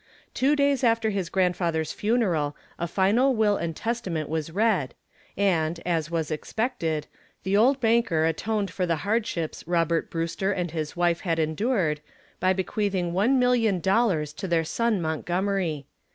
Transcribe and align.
Two 0.33 0.55
days 0.55 0.83
after 0.83 1.11
his 1.11 1.29
grandfather's 1.29 1.91
funeral 1.93 2.55
a 2.79 2.87
final 2.87 3.35
will 3.35 3.55
and 3.55 3.75
testament 3.75 4.29
was 4.29 4.49
read, 4.49 4.95
and, 5.37 5.79
as 5.85 6.09
was 6.09 6.31
expected, 6.31 7.05
the 7.43 7.55
old 7.55 7.79
banker 7.79 8.25
atoned 8.25 8.71
for 8.71 8.87
the 8.87 8.95
hardships 9.05 9.63
Robert 9.67 10.09
Brewster 10.09 10.51
and 10.51 10.71
his 10.71 10.95
wife 10.97 11.19
had 11.19 11.37
endured 11.37 12.01
by 12.39 12.51
bequeathing 12.51 13.13
one 13.13 13.37
million 13.37 13.79
dollars 13.79 14.33
to 14.33 14.47
their 14.47 14.63
son 14.63 15.03
Montgomery. 15.03 15.85